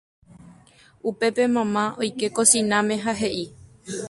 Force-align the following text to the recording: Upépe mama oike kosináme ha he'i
Upépe 1.09 1.43
mama 1.55 1.83
oike 2.01 2.27
kosináme 2.35 2.95
ha 3.03 3.11
he'i 3.21 3.45